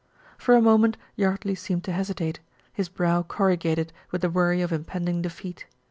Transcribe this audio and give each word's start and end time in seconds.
For 0.35 0.55
a 0.55 0.63
moment 0.63 0.97
Yardley 1.15 1.53
seemed 1.53 1.83
to 1.83 1.91
hesitate, 1.91 2.39
his 2.73 2.89
brow 2.89 3.21
corrugated 3.21 3.93
with 4.09 4.21
the 4.21 4.31
worry 4.31 4.63
of 4.63 4.73
impending 4.73 5.21
defeat. 5.21 5.67